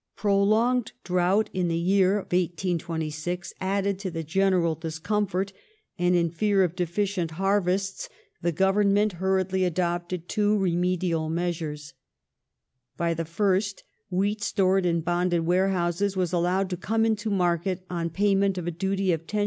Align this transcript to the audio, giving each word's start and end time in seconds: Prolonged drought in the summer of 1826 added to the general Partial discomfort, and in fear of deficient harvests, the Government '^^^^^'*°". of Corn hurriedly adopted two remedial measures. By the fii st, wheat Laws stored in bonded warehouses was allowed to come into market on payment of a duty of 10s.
Prolonged 0.15 0.93
drought 1.03 1.51
in 1.53 1.67
the 1.67 1.79
summer 1.99 2.13
of 2.17 2.31
1826 2.33 3.53
added 3.61 3.99
to 3.99 4.09
the 4.09 4.23
general 4.23 4.75
Partial 4.75 4.89
discomfort, 4.89 5.53
and 5.99 6.15
in 6.15 6.31
fear 6.31 6.63
of 6.63 6.75
deficient 6.75 7.29
harvests, 7.37 8.09
the 8.41 8.51
Government 8.51 9.11
'^^^^^'*°". 9.11 9.13
of 9.17 9.19
Corn 9.19 9.27
hurriedly 9.29 9.63
adopted 9.63 10.27
two 10.27 10.57
remedial 10.57 11.29
measures. 11.29 11.93
By 12.97 13.13
the 13.13 13.25
fii 13.25 13.63
st, 13.63 13.83
wheat 14.09 14.39
Laws 14.39 14.47
stored 14.47 14.85
in 14.87 15.01
bonded 15.01 15.45
warehouses 15.45 16.17
was 16.17 16.33
allowed 16.33 16.71
to 16.71 16.77
come 16.77 17.05
into 17.05 17.29
market 17.29 17.85
on 17.87 18.09
payment 18.09 18.57
of 18.57 18.65
a 18.65 18.71
duty 18.71 19.11
of 19.11 19.27
10s. 19.27 19.39